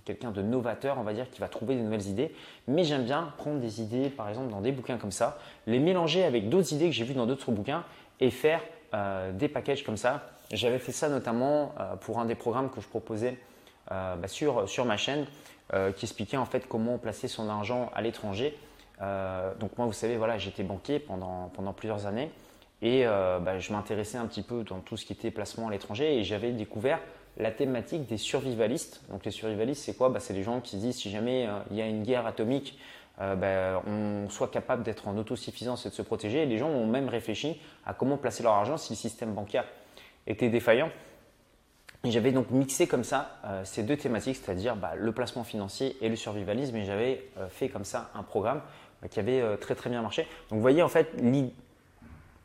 quelqu'un 0.06 0.32
de 0.32 0.42
novateur, 0.42 0.98
on 0.98 1.04
va 1.04 1.14
dire, 1.14 1.30
qui 1.30 1.40
va 1.40 1.48
trouver 1.48 1.76
des 1.76 1.82
nouvelles 1.82 2.08
idées, 2.08 2.34
mais 2.68 2.84
j'aime 2.84 3.04
bien 3.04 3.32
prendre 3.38 3.60
des 3.60 3.80
idées, 3.82 4.10
par 4.10 4.28
exemple, 4.28 4.50
dans 4.50 4.62
des 4.62 4.72
bouquins 4.72 4.98
comme 4.98 5.12
ça, 5.12 5.38
les 5.68 5.80
mélanger 5.80 6.24
avec 6.24 6.50
d'autres 6.50 6.74
idées 6.74 6.86
que 6.86 6.94
j'ai 6.96 7.04
vues 7.04 7.14
dans 7.14 7.28
d'autres 7.28 7.52
bouquins 7.52 7.84
et 8.20 8.32
faire 8.32 8.62
euh, 8.96 9.32
des 9.32 9.48
packages 9.48 9.84
comme 9.84 9.98
ça. 9.98 10.24
J'avais 10.52 10.80
fait 10.80 10.92
ça 10.92 11.10
notamment 11.10 11.76
euh, 11.80 11.96
pour 11.96 12.20
un 12.20 12.26
des 12.26 12.34
programmes 12.34 12.72
que 12.72 12.82
je 12.82 12.88
proposais 12.88 13.38
bah, 13.90 14.28
sur, 14.28 14.70
sur 14.70 14.86
ma 14.86 14.98
chaîne, 14.98 15.26
qui 15.96 16.06
expliquait 16.06 16.38
en 16.38 16.46
fait 16.46 16.68
comment 16.68 17.00
placer 17.00 17.28
son 17.28 17.50
argent 17.50 17.90
à 17.96 18.04
l'étranger. 18.04 18.56
Donc 19.00 19.78
moi, 19.78 19.86
vous 19.86 19.94
savez, 19.94 20.18
voilà, 20.18 20.38
j'étais 20.38 20.64
banquier 20.64 21.00
pendant, 21.00 21.50
pendant 21.54 21.74
plusieurs 21.74 22.06
années. 22.06 22.32
Et 22.82 23.06
euh, 23.06 23.40
bah, 23.40 23.60
je 23.60 23.74
m'intéressais 23.74 24.18
un 24.18 24.26
petit 24.26 24.42
peu 24.42 24.64
dans 24.64 24.80
tout 24.80 24.96
ce 24.96 25.06
qui 25.06 25.14
était 25.14 25.32
placement 25.32 25.68
à 25.68 25.72
l'étranger 25.72 26.18
et 26.18 26.24
j'avais 26.24 26.52
découvert 26.52 27.00
la 27.38 27.52
thématique 27.52 28.06
des 28.08 28.18
survivalistes. 28.18 29.02
Donc 29.10 29.26
les 29.26 29.32
survivalistes, 29.32 29.84
c'est 29.84 29.96
quoi? 29.96 30.10
Bah, 30.10 30.20
C'est 30.20 30.34
les 30.34 30.44
gens 30.44 30.62
qui 30.62 30.78
se 30.78 30.82
disent 30.82 30.96
si 30.96 31.10
jamais 31.10 31.46
euh, 31.46 31.60
il 31.72 31.78
y 31.78 31.82
a 31.82 31.88
une 31.88 32.04
guerre 32.04 32.26
atomique, 32.26 32.80
euh, 33.20 33.36
bah, 33.36 33.84
on 33.86 34.30
soit 34.30 34.50
capable 34.50 34.84
d'être 34.84 35.10
en 35.10 35.18
autosuffisance 35.18 35.86
et 35.86 35.90
de 35.90 35.94
se 35.94 36.02
protéger. 36.02 36.46
Les 36.46 36.58
gens 36.58 36.70
ont 36.70 36.88
même 36.88 37.10
réfléchi 37.10 37.60
à 37.86 37.94
comment 37.94 38.18
placer 38.18 38.44
leur 38.44 38.54
argent 38.54 38.78
si 38.78 38.94
le 38.94 38.98
système 38.98 39.34
bancaire 39.34 39.66
était 40.26 40.50
défaillant. 40.50 40.90
J'avais 42.06 42.32
donc 42.32 42.50
mixé 42.50 42.88
comme 42.88 43.04
ça 43.04 43.42
ces 43.66 43.84
deux 43.84 43.98
thématiques, 43.98 44.38
c'est-à-dire 44.38 44.78
le 44.96 45.12
placement 45.12 45.44
financier 45.44 45.98
et 46.00 46.08
le 46.08 46.16
survivalisme. 46.16 46.78
Et 46.78 46.86
j'avais 46.86 47.30
fait 47.50 47.68
comme 47.68 47.84
ça 47.84 48.10
un 48.16 48.24
programme 48.24 48.62
qui 49.10 49.20
avait 49.20 49.58
très 49.58 49.76
très 49.76 49.90
bien 49.90 50.02
marché. 50.02 50.24
Donc 50.50 50.58
vous 50.58 50.62
voyez 50.62 50.84
en 50.84 50.90
fait 50.90 51.14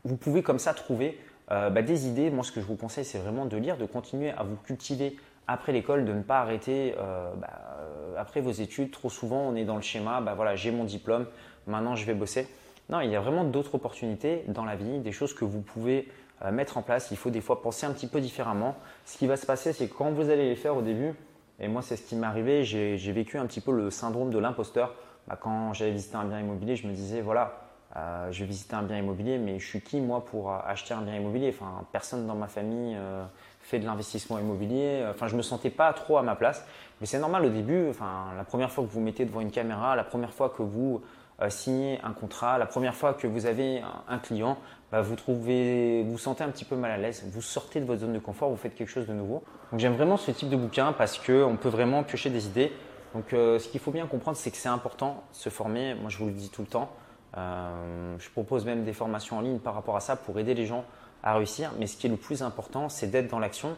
vous 0.05 0.15
pouvez 0.15 0.43
comme 0.43 0.59
ça 0.59 0.73
trouver 0.73 1.19
euh, 1.51 1.69
bah, 1.69 1.81
des 1.81 2.07
idées. 2.07 2.29
Moi, 2.29 2.43
ce 2.43 2.51
que 2.51 2.61
je 2.61 2.65
vous 2.65 2.75
conseille, 2.75 3.03
c'est 3.05 3.17
vraiment 3.17 3.45
de 3.45 3.57
lire, 3.57 3.77
de 3.77 3.85
continuer 3.85 4.29
à 4.31 4.43
vous 4.43 4.55
cultiver 4.55 5.17
après 5.47 5.73
l'école, 5.73 6.05
de 6.05 6.13
ne 6.13 6.21
pas 6.21 6.39
arrêter 6.39 6.95
euh, 6.97 7.31
bah, 7.35 7.47
euh, 7.79 8.13
après 8.17 8.39
vos 8.39 8.51
études. 8.51 8.91
Trop 8.91 9.09
souvent, 9.09 9.41
on 9.41 9.55
est 9.55 9.65
dans 9.65 9.75
le 9.75 9.81
schéma, 9.81 10.21
bah, 10.21 10.33
voilà, 10.35 10.55
j'ai 10.55 10.71
mon 10.71 10.85
diplôme, 10.85 11.25
maintenant 11.67 11.95
je 11.95 12.05
vais 12.05 12.13
bosser. 12.13 12.47
Non, 12.89 13.01
il 13.01 13.09
y 13.09 13.15
a 13.15 13.19
vraiment 13.19 13.43
d'autres 13.43 13.75
opportunités 13.75 14.43
dans 14.47 14.63
la 14.63 14.75
vie, 14.75 14.99
des 14.99 15.11
choses 15.11 15.33
que 15.33 15.43
vous 15.43 15.61
pouvez 15.61 16.07
mettre 16.51 16.77
en 16.77 16.83
place. 16.83 17.09
Il 17.09 17.17
faut 17.17 17.31
des 17.31 17.41
fois 17.41 17.63
penser 17.63 17.87
un 17.87 17.91
petit 17.91 18.05
peu 18.05 18.21
différemment. 18.21 18.75
Ce 19.05 19.17
qui 19.17 19.25
va 19.25 19.37
se 19.37 19.47
passer, 19.47 19.73
c'est 19.73 19.87
quand 19.87 20.11
vous 20.11 20.29
allez 20.29 20.49
les 20.49 20.55
faire 20.55 20.77
au 20.77 20.83
début, 20.83 21.15
et 21.59 21.67
moi 21.67 21.81
c'est 21.81 21.95
ce 21.95 22.03
qui 22.03 22.15
m'est 22.15 22.27
arrivé, 22.27 22.63
j'ai 22.63 23.11
vécu 23.11 23.37
un 23.37 23.45
petit 23.45 23.61
peu 23.61 23.71
le 23.71 23.89
syndrome 23.91 24.29
de 24.29 24.39
l'imposteur. 24.39 24.93
quand 25.41 25.73
j'avais 25.73 25.91
visité 25.91 26.15
un 26.15 26.25
bien 26.25 26.39
immobilier, 26.39 26.75
je 26.75 26.87
me 26.87 26.93
disais, 26.93 27.21
voilà, 27.21 27.65
euh, 27.97 28.29
je 28.31 28.41
vais 28.41 28.45
visiter 28.45 28.75
un 28.75 28.83
bien 28.83 28.97
immobilier, 28.97 29.37
mais 29.37 29.57
je 29.59 29.65
suis 29.65 29.81
qui 29.81 30.01
moi 30.01 30.25
pour 30.25 30.51
acheter 30.51 30.93
un 30.93 31.01
bien 31.01 31.15
immobilier? 31.15 31.49
Enfin, 31.49 31.85
personne 31.91 32.27
dans 32.27 32.35
ma 32.35 32.47
famille 32.47 32.95
euh, 32.97 33.23
fait 33.61 33.79
de 33.79 33.85
l'investissement 33.85 34.37
immobilier. 34.37 35.05
Enfin, 35.09 35.27
je 35.27 35.35
me 35.37 35.41
sentais 35.41 35.69
pas 35.69 35.93
trop 35.93 36.17
à 36.17 36.21
ma 36.21 36.35
place. 36.35 36.65
Mais 36.99 37.07
c'est 37.07 37.19
normal 37.19 37.45
au 37.45 37.49
début. 37.49 37.89
Enfin, 37.89 38.33
la 38.35 38.43
première 38.43 38.69
fois 38.69 38.83
que 38.83 38.89
vous 38.89 38.99
mettez 38.99 39.23
devant 39.25 39.39
une 39.39 39.51
caméra, 39.51 39.95
la 39.95 40.03
première 40.03 40.33
fois 40.33 40.49
que 40.49 40.61
vous 40.61 41.01
signez 41.49 41.99
un 42.03 42.13
contrat, 42.13 42.57
la 42.57 42.65
première 42.65 42.95
fois 42.95 43.13
que 43.13 43.27
vous 43.27 43.45
avez 43.45 43.81
un, 44.07 44.17
client, 44.19 44.57
bah, 44.91 45.01
vous 45.01 45.15
trouvez, 45.15 46.03
vous 46.03 46.17
sentez 46.17 46.43
un 46.43 46.49
petit 46.49 46.65
peu 46.65 46.75
mal 46.75 46.91
à 46.91 46.97
l'aise. 46.97 47.25
Vous 47.31 47.41
sortez 47.41 47.79
de 47.79 47.85
votre 47.85 48.01
zone 48.01 48.13
de 48.13 48.19
confort, 48.19 48.49
vous 48.49 48.55
faites 48.55 48.75
quelque 48.75 48.89
chose 48.89 49.07
de 49.07 49.13
nouveau. 49.13 49.43
Donc 49.71 49.79
j'aime 49.79 49.95
vraiment 49.95 50.17
ce 50.17 50.31
type 50.31 50.49
de 50.49 50.55
bouquin 50.55 50.93
parce 50.93 51.17
qu'on 51.17 51.57
peut 51.59 51.69
vraiment 51.69 52.03
piocher 52.03 52.29
des 52.29 52.45
idées. 52.47 52.71
Donc 53.13 53.25
ce 53.31 53.67
qu'il 53.67 53.79
faut 53.79 53.91
bien 53.91 54.07
comprendre, 54.07 54.37
c'est 54.37 54.51
que 54.51 54.57
c'est 54.57 54.69
important 54.69 55.23
de 55.31 55.37
se 55.37 55.49
former. 55.49 55.95
Moi, 55.95 56.09
je 56.09 56.17
vous 56.17 56.27
le 56.27 56.31
dis 56.31 56.49
tout 56.49 56.61
le 56.61 56.67
temps. 56.67 56.89
Euh, 57.37 58.15
je 58.17 58.29
propose 58.29 58.65
même 58.65 58.83
des 58.83 58.93
formations 58.93 59.37
en 59.37 59.41
ligne 59.41 59.59
par 59.59 59.73
rapport 59.73 59.95
à 59.95 59.99
ça 59.99 60.15
pour 60.15 60.39
aider 60.39 60.53
les 60.53 60.65
gens 60.65 60.85
à 61.23 61.35
réussir. 61.35 61.71
Mais 61.79 61.87
ce 61.87 61.97
qui 61.97 62.07
est 62.07 62.09
le 62.09 62.17
plus 62.17 62.43
important, 62.43 62.89
c'est 62.89 63.07
d'être 63.07 63.29
dans 63.29 63.39
l'action. 63.39 63.75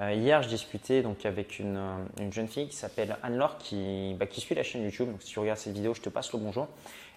Euh, 0.00 0.12
hier, 0.12 0.42
je 0.42 0.48
discutais 0.48 1.02
donc 1.02 1.24
avec 1.24 1.58
une, 1.60 1.80
une 2.18 2.32
jeune 2.32 2.48
fille 2.48 2.68
qui 2.68 2.74
s'appelle 2.74 3.16
Anne-Laure 3.22 3.58
qui, 3.58 4.14
bah, 4.18 4.26
qui, 4.26 4.40
suit 4.40 4.54
la 4.54 4.64
chaîne 4.64 4.82
YouTube. 4.82 5.08
Donc, 5.08 5.22
si 5.22 5.30
tu 5.30 5.38
regardes 5.38 5.58
cette 5.58 5.74
vidéo, 5.74 5.94
je 5.94 6.00
te 6.00 6.08
passe 6.08 6.32
le 6.32 6.38
bonjour. 6.38 6.66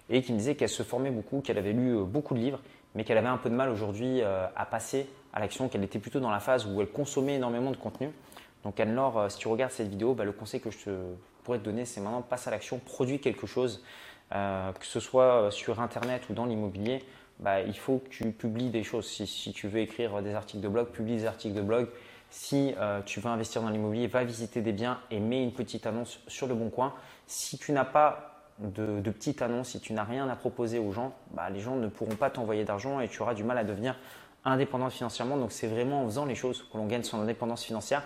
et 0.10 0.22
qui 0.22 0.32
me 0.32 0.38
disait 0.38 0.56
qu'elle 0.56 0.70
se 0.70 0.84
formait 0.84 1.10
beaucoup, 1.10 1.42
qu'elle 1.42 1.58
avait 1.58 1.74
lu 1.74 2.04
beaucoup 2.04 2.36
de 2.36 2.40
livres, 2.40 2.60
mais 2.94 3.04
qu'elle 3.04 3.18
avait 3.18 3.28
un 3.28 3.38
peu 3.38 3.50
de 3.50 3.56
mal 3.56 3.70
aujourd'hui 3.70 4.22
à 4.22 4.66
passer 4.70 5.10
à 5.34 5.40
l'action, 5.40 5.70
qu'elle 5.70 5.84
était 5.84 6.00
plutôt 6.00 6.20
dans 6.20 6.32
la 6.32 6.40
phase 6.40 6.66
où 6.66 6.80
elle 6.82 6.88
consommait 6.88 7.36
énormément 7.36 7.72
de 7.72 7.78
contenu. 7.78 8.10
Donc 8.64 8.80
Anne-Laure, 8.80 9.32
si 9.32 9.38
tu 9.38 9.48
regardes 9.48 9.72
cette 9.72 9.90
vidéo, 9.90 10.14
bah, 10.14 10.24
le 10.24 10.32
conseil 10.32 10.62
que 10.62 10.72
je 10.72 10.78
te 10.78 10.90
pourrais 11.44 11.60
te 11.60 11.64
donner, 11.64 11.86
c'est 11.86 12.00
maintenant 12.00 12.22
passe 12.22 12.48
à 12.48 12.52
l'action, 12.52 12.80
produis 12.80 13.20
quelque 13.20 13.48
chose, 13.48 13.84
que 14.32 14.86
ce 14.86 15.00
soit 15.00 15.50
sur 15.52 15.82
Internet 15.82 16.30
ou 16.30 16.34
dans 16.34 16.46
l'immobilier. 16.46 17.04
Bah, 17.40 17.62
il 17.62 17.78
faut 17.78 18.00
que 18.00 18.10
tu 18.10 18.32
publies 18.32 18.70
des 18.70 18.84
choses. 18.84 19.06
Si, 19.08 19.52
tu 19.54 19.68
veux 19.68 19.80
écrire 19.80 20.22
des 20.22 20.34
articles 20.34 20.62
de 20.62 20.68
blog, 20.68 20.88
publie 20.88 21.18
des 21.18 21.26
articles 21.26 21.56
de 21.56 21.62
blog. 21.62 21.88
Si 22.30 22.76
euh, 22.78 23.02
tu 23.06 23.20
veux 23.20 23.30
investir 23.30 23.62
dans 23.62 23.70
l'immobilier, 23.70 24.08
va 24.08 24.24
visiter 24.24 24.62
des 24.62 24.74
biens 24.74 25.00
et 25.12 25.20
mets 25.20 25.44
une 25.44 25.54
petite 25.54 25.86
annonce 25.86 26.20
sur 26.28 26.48
le 26.48 26.56
bon 26.56 26.70
coin. 26.70 26.94
Si 27.26 27.58
tu 27.58 27.72
n'as 27.72 27.86
pas 27.86 28.44
de, 28.60 29.02
petite 29.12 29.42
annonce, 29.42 29.70
si 29.70 29.80
tu 29.80 29.94
n'as 29.94 30.04
rien 30.04 30.28
à 30.30 30.36
proposer 30.36 30.80
aux 30.80 30.92
gens, 30.92 31.14
bah, 31.32 31.50
les 31.50 31.60
gens 31.60 31.76
ne 31.76 31.88
pourront 31.88 32.16
pas 32.16 32.30
t'envoyer 32.30 32.64
d'argent 32.64 33.00
et 33.00 33.08
tu 33.08 33.22
auras 33.22 33.34
du 33.34 33.44
mal 33.44 33.58
à 33.58 33.64
devenir 33.64 33.96
indépendant 34.44 34.90
financièrement. 34.90 35.38
Donc 35.38 35.52
c'est 35.52 35.68
vraiment 35.68 36.04
en 36.04 36.06
faisant 36.06 36.26
les 36.26 36.36
choses 36.36 36.66
que 36.72 36.78
l'on 36.78 36.86
gagne 36.86 37.04
son 37.04 37.20
indépendance 37.22 37.64
financière. 37.64 38.04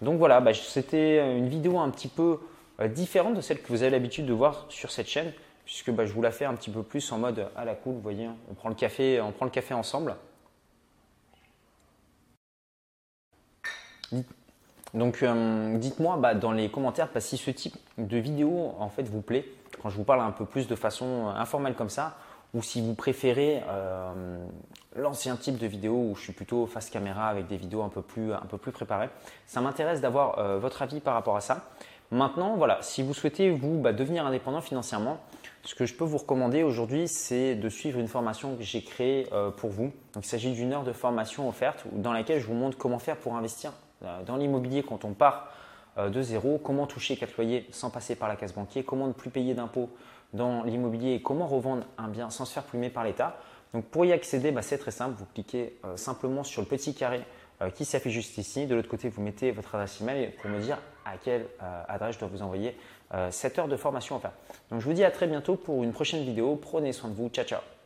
Donc 0.00 0.18
voilà, 0.18 0.40
bah, 0.40 0.54
c'était 0.54 1.36
une 1.36 1.48
vidéo 1.48 1.78
un 1.78 1.90
petit 1.90 2.08
peu 2.08 2.40
euh, 2.80 2.88
différente 2.88 3.34
de 3.34 3.40
celle 3.40 3.60
que 3.60 3.68
vous 3.68 3.82
avez 3.82 3.90
l'habitude 3.90 4.26
de 4.26 4.32
voir 4.32 4.66
sur 4.68 4.90
cette 4.90 5.08
chaîne 5.08 5.32
puisque 5.64 5.90
bah, 5.90 6.04
je 6.06 6.12
vous 6.12 6.22
la 6.22 6.32
fais 6.32 6.46
un 6.46 6.54
petit 6.54 6.70
peu 6.70 6.82
plus 6.82 7.12
en 7.12 7.18
mode 7.18 7.46
à 7.54 7.64
la 7.64 7.74
cool, 7.74 7.94
vous 7.94 8.00
voyez, 8.00 8.28
on 8.50 8.54
prend 8.54 8.70
le 8.70 8.74
café, 8.74 9.20
on 9.20 9.30
prend 9.30 9.44
le 9.44 9.52
café 9.52 9.74
ensemble. 9.74 10.16
Donc 14.94 15.22
euh, 15.22 15.76
dites-moi 15.78 16.16
bah, 16.16 16.34
dans 16.34 16.52
les 16.52 16.68
commentaires 16.68 17.08
bah, 17.14 17.20
si 17.20 17.36
ce 17.36 17.50
type 17.50 17.76
de 17.98 18.16
vidéo 18.16 18.74
en 18.78 18.88
fait 18.88 19.04
vous 19.04 19.22
plaît, 19.22 19.46
quand 19.82 19.88
je 19.88 19.96
vous 19.96 20.04
parle 20.04 20.20
un 20.20 20.32
peu 20.32 20.44
plus 20.44 20.66
de 20.66 20.74
façon 20.74 21.28
informelle 21.28 21.74
comme 21.74 21.90
ça, 21.90 22.16
ou 22.54 22.62
si 22.62 22.80
vous 22.80 22.94
préférez 22.94 23.62
euh, 23.68 24.44
l'ancien 24.96 25.36
type 25.36 25.58
de 25.58 25.66
vidéo 25.66 25.94
où 25.94 26.16
je 26.16 26.22
suis 26.22 26.32
plutôt 26.32 26.66
face 26.66 26.90
caméra 26.90 27.28
avec 27.28 27.46
des 27.46 27.56
vidéos 27.56 27.82
un 27.82 27.88
peu 27.88 28.02
plus, 28.02 28.32
un 28.32 28.46
peu 28.48 28.58
plus 28.58 28.72
préparées. 28.72 29.08
Ça 29.46 29.60
m'intéresse 29.60 30.00
d'avoir 30.00 30.38
euh, 30.38 30.58
votre 30.58 30.82
avis 30.82 31.00
par 31.00 31.14
rapport 31.14 31.36
à 31.36 31.40
ça. 31.40 31.68
Maintenant, 32.10 32.56
voilà, 32.56 32.78
si 32.82 33.04
vous 33.04 33.14
souhaitez 33.14 33.50
vous 33.50 33.80
devenir 33.92 34.26
indépendant 34.26 34.60
financièrement, 34.60 35.20
ce 35.62 35.76
que 35.76 35.86
je 35.86 35.94
peux 35.94 36.04
vous 36.04 36.18
recommander 36.18 36.64
aujourd'hui, 36.64 37.06
c'est 37.06 37.54
de 37.54 37.68
suivre 37.68 38.00
une 38.00 38.08
formation 38.08 38.56
que 38.56 38.64
j'ai 38.64 38.82
créée 38.82 39.28
euh, 39.32 39.50
pour 39.50 39.70
vous. 39.70 39.92
il 40.16 40.24
s'agit 40.24 40.52
d'une 40.52 40.72
heure 40.72 40.82
de 40.82 40.92
formation 40.92 41.48
offerte 41.48 41.84
dans 41.92 42.12
laquelle 42.12 42.40
je 42.40 42.46
vous 42.46 42.54
montre 42.54 42.76
comment 42.76 42.98
faire 42.98 43.16
pour 43.16 43.36
investir 43.36 43.70
euh, 43.70 43.89
dans 44.26 44.36
l'immobilier 44.36 44.82
quand 44.82 45.04
on 45.04 45.12
part 45.12 45.52
euh, 45.98 46.08
de 46.08 46.22
zéro, 46.22 46.58
comment 46.58 46.86
toucher 46.86 47.16
quatre 47.16 47.36
loyers 47.36 47.66
sans 47.70 47.90
passer 47.90 48.14
par 48.14 48.28
la 48.28 48.36
case 48.36 48.54
banquier, 48.54 48.84
comment 48.84 49.06
ne 49.06 49.12
plus 49.12 49.30
payer 49.30 49.54
d'impôts 49.54 49.90
dans 50.32 50.62
l'immobilier 50.62 51.14
et 51.14 51.22
comment 51.22 51.46
revendre 51.46 51.84
un 51.98 52.08
bien 52.08 52.30
sans 52.30 52.44
se 52.44 52.52
faire 52.52 52.64
plumer 52.64 52.90
par 52.90 53.04
l'État? 53.04 53.36
Donc 53.74 53.84
pour 53.86 54.04
y 54.04 54.12
accéder, 54.12 54.50
bah, 54.50 54.62
c'est 54.62 54.78
très 54.78 54.90
simple. 54.90 55.14
Vous 55.16 55.26
cliquez 55.26 55.78
simplement 55.94 56.42
sur 56.44 56.60
le 56.60 56.66
petit 56.66 56.94
carré 56.94 57.20
qui 57.74 57.84
s'affiche 57.84 58.12
juste 58.12 58.38
ici. 58.38 58.66
De 58.66 58.74
l'autre 58.74 58.88
côté, 58.88 59.08
vous 59.08 59.22
mettez 59.22 59.52
votre 59.52 59.74
adresse 59.74 60.00
email 60.00 60.32
pour 60.40 60.50
me 60.50 60.60
dire 60.60 60.78
à 61.04 61.16
quelle 61.18 61.46
adresse 61.88 62.16
je 62.16 62.20
dois 62.20 62.28
vous 62.28 62.42
envoyer 62.42 62.76
cette 63.30 63.58
euh, 63.58 63.62
heure 63.62 63.68
de 63.68 63.76
formation 63.76 64.18
faire. 64.20 64.32
Donc 64.70 64.80
je 64.80 64.86
vous 64.86 64.92
dis 64.92 65.04
à 65.04 65.10
très 65.10 65.26
bientôt 65.26 65.56
pour 65.56 65.82
une 65.82 65.92
prochaine 65.92 66.24
vidéo. 66.24 66.56
Prenez 66.56 66.92
soin 66.92 67.10
de 67.10 67.14
vous. 67.14 67.28
Ciao 67.28 67.44
ciao. 67.44 67.60